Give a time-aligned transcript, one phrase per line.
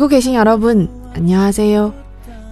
[0.00, 1.92] 듣고 계신 여러분, 안녕하세요.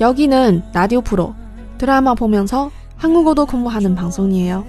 [0.00, 1.34] 여기는 라디오 프로
[1.78, 4.64] 드라마 보면서 한국어도 공부하는 방송이에요.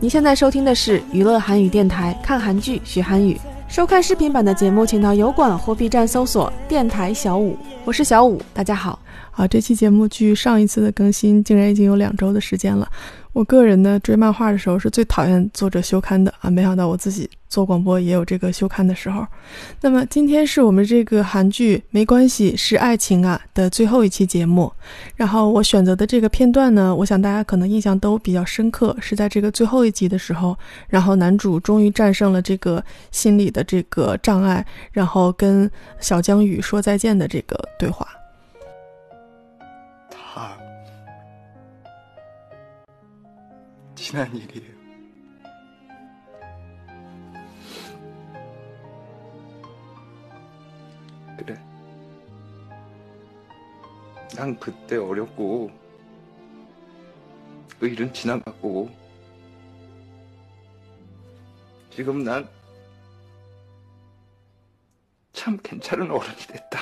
[0.00, 3.38] 你现在收听的是娱乐韩语电台，看韩剧学韩语。
[3.68, 7.56] 收看视频版的节目，请到油管或 B 站搜索“电台小五”。
[7.84, 8.98] 我是小五，大家好。
[9.32, 10.06] 啊，这期节目
[13.31, 19.25] 我个人呢追漫画的时候是最讨厌作者休刊的啊，没想到我自己做广播也有这个休刊的时候。
[19.81, 24.71] 那么今天是我们这个韩剧《没关系是爱情啊》的最后一期节目，
[25.15, 30.57] 然后我选择的这个片段呢，我想大家可能印象都比较深刻，是在这个最后一集的时候，
[30.87, 35.69] 然后男主终于战胜了这个心理的这个障碍，然后跟
[35.99, 38.07] 小江宇说再见的这个对话。
[44.09, 44.73] 지난 일이에요
[51.37, 51.63] 그래.
[54.35, 55.69] 난 그때 어렸고,
[57.79, 58.89] 그 일은 지나갔고,
[61.91, 62.49] 지금 난
[65.39, 66.79] 참 괜찮은 어른이 됐다.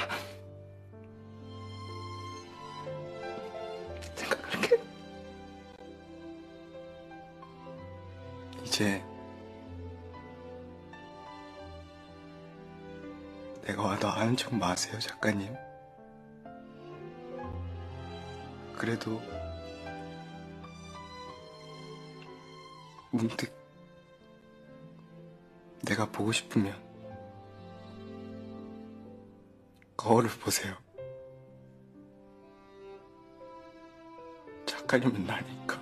[14.38, 15.56] 아는 척 마세요, 작가님.
[18.78, 19.20] 그래도
[23.10, 23.52] 문득
[25.84, 26.76] 내가 보고 싶으면
[29.98, 30.78] 거울을 보세요.
[34.68, 35.77] 작가님은 나니까.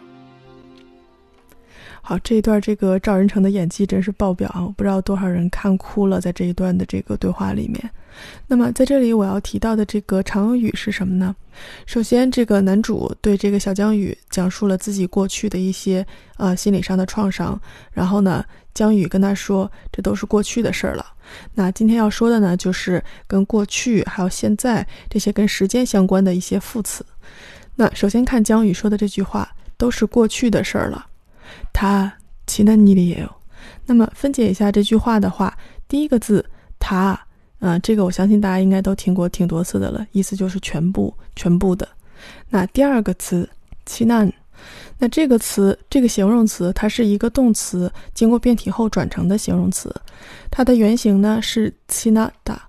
[2.08, 4.62] 好，这一段这个赵仁成的演技真是爆表啊！
[4.62, 7.90] 我不知道多少人看哭了，在这一段的这个对话里面。
[8.46, 11.36] 那么在这里我要提到的这个常语是什么呢？
[11.88, 16.06] 首先，这个男主对这个小江宇讲述了自己过去的一些
[16.38, 17.60] 呃心理上的创伤，
[17.92, 18.46] 然后呢，
[18.76, 21.04] 江宇跟他说这都是过去的事儿了。
[21.56, 27.04] 那今天要说的呢，就是跟过去还有现在这些跟时间相关的一些副词。
[27.76, 31.08] 那首先看江宇说的这句话，都是过去的事儿了。
[31.74, 32.12] 他
[32.48, 33.30] 其他你里也有，
[33.86, 35.58] 那么分解一下这句话的话，
[35.88, 36.46] 第一个字
[36.80, 37.20] 他，
[37.60, 41.88] 嗯，这个我相信大家应该都听过挺多次的了，意思就是全部、全部的。
[42.50, 43.50] 那第二个词
[43.86, 44.32] 其难，
[44.98, 49.94] 那这个词这个形容词，它是一个动词，经过变体后转成的形容词，
[50.50, 52.68] 它的原型呢是其那达，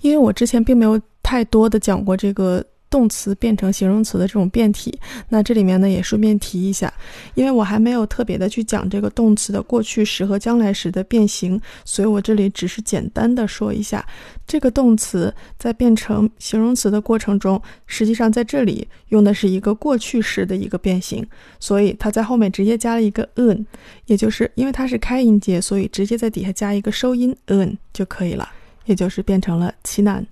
[0.00, 2.64] 因为我之前并没有太多的讲过这个。
[2.90, 6.92] 动词变成形容词的这种变体，那这里面呢也顺便提一下，
[7.34, 14.04] 因为我还没有特别的去讲这个动词的过去时和将来时的变形，所以我这里只是简单的说一下，
[14.46, 21.26] 这个动词在变成形容词的过程中，实际上在这里用的是一个过去时的一个变形，
[21.60, 23.66] 所以它在后面直接加了一个 n，
[24.06, 28.48] 也就是因为它是开音节，所以直接在底下加一个收音 n 就可以了，
[28.86, 30.26] 也就是变成了其难。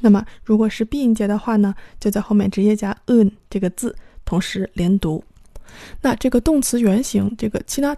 [0.00, 3.94] 那么，如果是闭音节的话呢，就在后面直接加 n 这个字，
[4.24, 5.22] 同时连读。
[6.00, 7.96] 那这个动词原形这个 china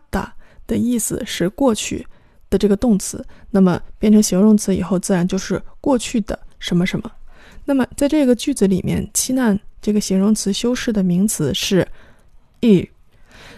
[0.66, 2.06] 的意思是过去
[2.50, 7.10] 的这个动词，那么变成形容词以后，自然就是过去的什么什么。
[7.64, 11.86] 那么在这个句子里面 c h i n a 这个形容词修饰的名词是
[12.60, 12.88] i，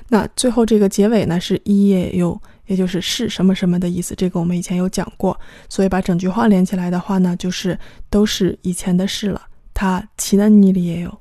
[0.08, 2.40] 那最后这个结尾呢是 i e u。
[2.67, 7.77] 也就是是什么什么的意思，这个我们以前有讲过，所以把整句话连起来的话呢，就是
[8.09, 9.41] 都是以前的事了。
[9.73, 11.17] 它奇难你里也有，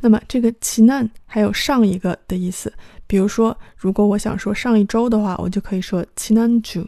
[0.00, 2.72] 那么这个奇难还有上一个的意思，
[3.06, 6.86] 比如说，如果我想说上一周的话，我就可以说奇难주；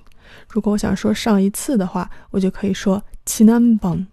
[0.49, 4.07] 如果我想说上一次的话，我就可以说奇难번。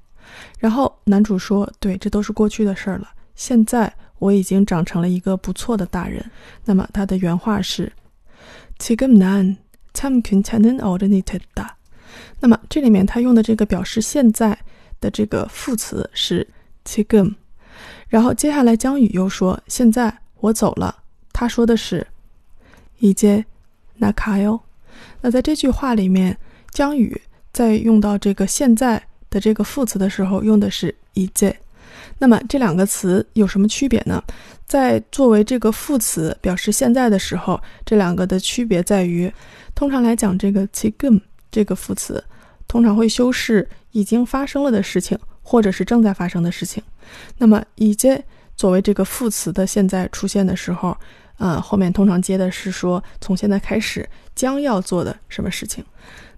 [0.57, 3.09] 然后男主说：“对，这都是过去的事儿了。
[3.35, 6.23] 现在我已经长成了一个不错的大人。”
[6.65, 7.91] 那么他的原话是：
[8.79, 9.55] 지금 난。
[9.97, 11.75] 참괜찮은어른이됐 다。
[12.39, 14.57] 那么这里面他用的这个表示现在
[14.99, 16.47] 的这个副词是
[16.83, 17.35] 지금
[18.09, 22.05] 然后接下来江宇又说现在我走了，他说的是
[22.99, 24.61] 이제나가 요。
[25.21, 26.37] 那在这句话里面，
[26.71, 27.21] 江宇
[27.51, 31.55] 在用到这个现在的这个副词的时候用的是이 제。
[32.19, 34.23] 那么这两个词有什么区别呢？
[34.65, 39.31] 在作为这个副词表示现在的时候，这两个的区别在于。
[39.75, 41.19] 通常来讲，这个지금
[41.51, 42.23] 这个副词
[42.67, 46.81] 通常会修饰已经发生了的事情，或者是正在发生的事情。
[47.39, 48.21] 那么이제
[48.55, 50.95] 作为这个副词的现在出现的时候，
[51.39, 55.83] 呃，后面通常接的是说从现在开始将要做的什么事情。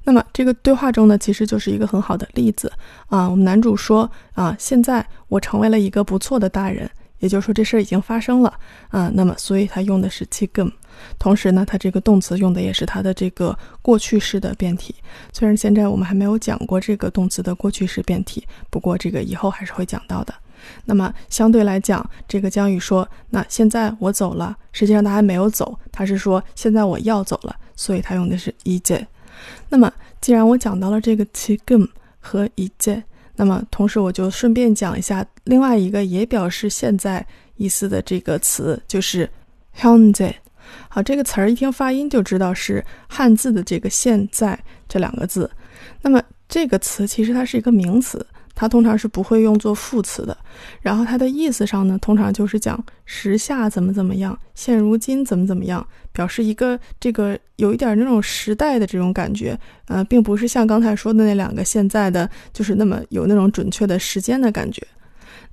[0.04, 2.72] 那么这个对话中呢，其实就是一个很好的例子
[3.08, 3.28] 啊。
[3.30, 6.90] 我们男主说啊，现在我成为了一个不错的大人，
[7.20, 8.54] 也就是说这事儿已经发生了
[8.90, 9.12] 啊。
[9.14, 10.72] 那么所以他用的是 지금，
[11.18, 14.94] 同时呢，他这个动词用的也是他的这个过去式的变体。
[15.34, 20.34] 虽然现在我们还没有讲过这个动词的过去式变体，不过这个以后还是会讲到的。
[20.86, 29.06] 那么相对来讲，这个江宇说，那现在我走了，实际上他还没有走，他是说现在我要走了，所以他用的是이제
[29.69, 31.89] 那么，既然我讲到了这个 qigm
[32.19, 33.03] 和 yijie，
[33.37, 37.25] 那么同时我就顺便讲一下另外一个也表示现在
[37.57, 39.29] 意思的这个词，就是
[39.73, 40.35] h o n z e
[40.89, 44.59] 好，这个词儿一听发音就知道是汉字的这个“现在”
[44.89, 45.51] 这两个字。
[46.03, 48.25] 那么这个词其实它是一个名词，
[48.61, 50.37] 它通常是不会用作副词的，
[50.83, 59.59] 然后它的意思上呢，通常就是讲时下怎么怎么样，现如今怎么怎么样，表示一个这个有一点那种时代的这种感觉，
[59.89, 64.87] 呃，并不是像刚才说的那两个现在的，就是那么有那种准确的时间的感觉。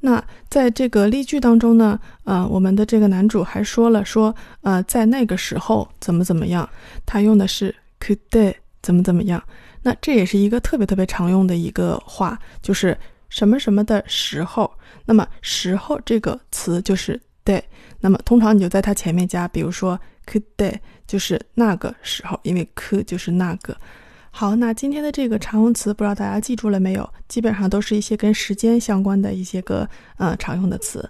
[0.01, 6.69] 那在这个例句当中呢，呃，我们的这个男主还说了说，呃，在那个时候怎么怎么样，
[7.05, 8.53] 他用的是 could day
[8.87, 9.43] 怎么怎么样。
[9.81, 12.97] 那这也是一个特别特别常用的一个话，就是
[13.27, 14.71] 什么什么的时候。
[15.03, 17.61] 那么“时候”这个词就是 day，
[17.99, 23.75] 那么通常你就在它前面加，比如说 could day，就是那个时候，因为 could 就是那个。
[24.31, 27.09] 好，那今天的这个常用词，不知道大家记住了没有？
[27.27, 29.85] 基本上都是一些跟时间相关的一些个
[30.15, 31.09] 呃常用的词。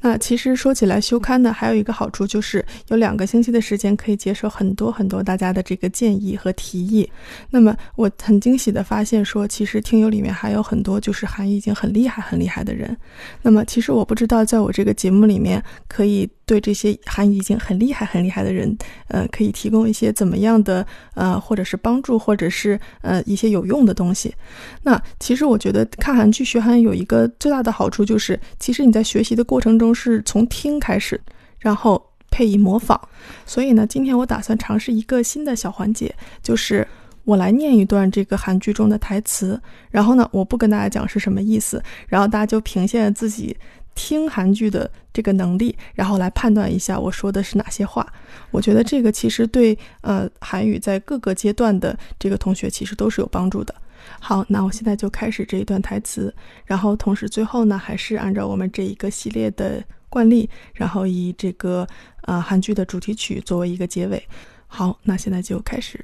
[0.00, 7.08] 那其实说起来，休刊呢还有一个好处，就是有两个星期的时间可以接受很多很多大家的这个建议和提议。
[7.50, 12.96] 那么我很惊喜的发现，说其实听友里面还有很多就是韩语已经很厉害很厉害的人。
[13.42, 18.76] 那么其实我不知道，在我这个节目里面，可以对这些韩语已经很厉害很厉害的人，
[19.08, 24.34] 呃，可以提供一些怎么样的呃，或者是帮助，或者是呃一些有用的东西。
[24.82, 31.20] 那其实我觉得看韩剧学韩语有一个最大的好处，就是其实你在学习的过程中是从听开始，
[31.58, 33.00] 然后配以模仿。
[33.44, 36.86] 所以呢，今天我打算尝试一个新的小环节，就是
[37.24, 39.60] 我来念一段这个韩剧中的台词，
[39.90, 43.56] 然后呢，我不跟大家讲是什么意思，然后大家就凭借自己
[43.94, 48.06] 听韩剧的这个能力，然后来判断一下我说的是哪些话。
[48.50, 53.74] 我觉得这个其实对呃韩语在各个阶段的这个同学其实都是有帮助的。
[54.19, 56.33] 好，那我现在就开始这一段台词，
[56.65, 61.87] 然后同时最后呢，还是按照我们这一个系列的惯例，然后以这个
[62.23, 64.27] 呃韩剧的主题曲作为一个结尾。
[64.67, 66.03] 好，那现在就开始。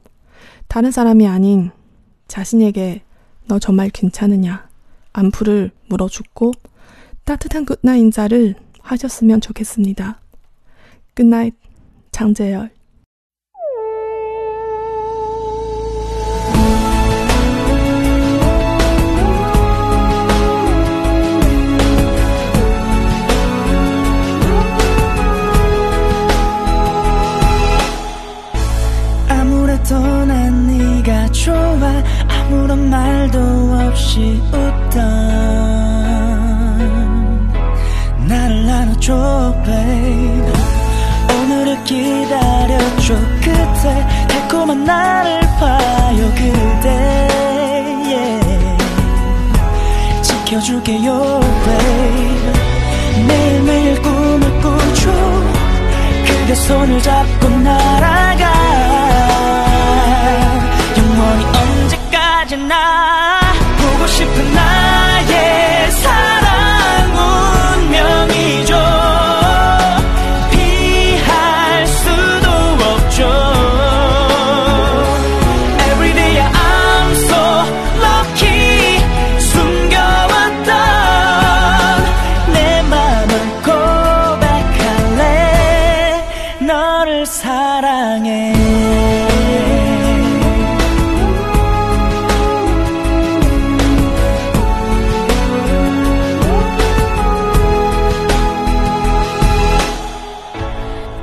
[0.69, 1.71] 다른 사람이 아닌
[2.29, 3.03] 자신에게
[3.47, 4.69] 너 정말 괜찮으냐
[5.13, 6.53] 안부를 물어주고
[7.25, 10.21] 따뜻한 굿나잇 인사를 하셨으면 좋겠습니다.
[11.15, 11.55] 굿나잇
[12.11, 12.71] 장재열
[32.49, 34.99] 아무런 말도 없이 웃던
[38.27, 40.53] 나를 나눠줘 babe.
[41.31, 46.89] 오늘을 기다려줘 그때 달콤한 나를 봐요 그대.
[48.07, 48.79] Yeah.
[50.23, 52.53] 지켜줄게요 babe.
[53.27, 55.13] 매일매일 꿈을 꾸죠.
[56.27, 57.48] 그대 손을 잡고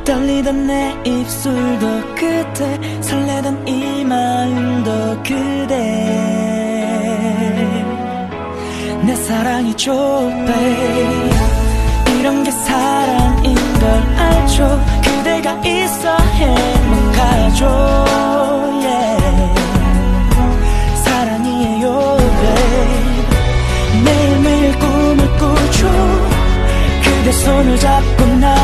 [0.05, 4.91] 떨리던 내 입술도 그대 설레던 이 마음도
[5.23, 5.75] 그대.
[9.03, 10.45] 내 사랑이 좁아.
[12.19, 14.79] 이런 게 사랑인 걸 알죠.
[15.03, 17.65] 그대가 있어 행복하죠.
[21.03, 22.55] 사랑이 요래
[24.03, 25.87] 매일매일 꿈을 꾸죠.
[27.03, 28.54] 그대 손을 잡고 나